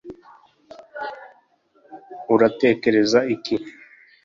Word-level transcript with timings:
uratekereza 2.33 3.19
iki 3.35 3.55